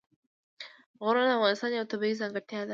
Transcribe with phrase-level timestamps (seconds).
[1.03, 2.69] غرونه د افغانستان یوه طبیعي ځانګړتیا ده.